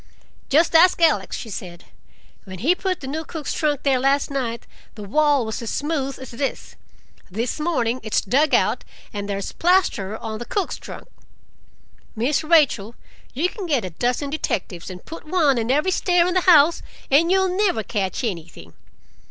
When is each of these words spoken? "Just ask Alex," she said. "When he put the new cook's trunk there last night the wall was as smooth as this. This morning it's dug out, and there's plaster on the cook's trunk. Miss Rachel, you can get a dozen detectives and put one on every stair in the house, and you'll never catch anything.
"Just 0.49 0.73
ask 0.73 0.99
Alex," 0.99 1.37
she 1.37 1.51
said. 1.51 1.83
"When 2.45 2.57
he 2.57 2.73
put 2.73 3.01
the 3.01 3.07
new 3.07 3.23
cook's 3.23 3.53
trunk 3.53 3.83
there 3.83 3.99
last 3.99 4.31
night 4.31 4.65
the 4.95 5.03
wall 5.03 5.45
was 5.45 5.61
as 5.61 5.69
smooth 5.69 6.17
as 6.17 6.31
this. 6.31 6.75
This 7.29 7.59
morning 7.59 7.99
it's 8.01 8.19
dug 8.19 8.55
out, 8.55 8.83
and 9.13 9.29
there's 9.29 9.51
plaster 9.51 10.17
on 10.17 10.39
the 10.39 10.45
cook's 10.45 10.77
trunk. 10.77 11.07
Miss 12.15 12.43
Rachel, 12.43 12.95
you 13.35 13.47
can 13.47 13.67
get 13.67 13.85
a 13.85 13.91
dozen 13.91 14.31
detectives 14.31 14.89
and 14.89 15.05
put 15.05 15.27
one 15.27 15.59
on 15.59 15.69
every 15.69 15.91
stair 15.91 16.25
in 16.25 16.33
the 16.33 16.41
house, 16.41 16.81
and 17.11 17.29
you'll 17.31 17.55
never 17.55 17.83
catch 17.83 18.23
anything. 18.23 18.73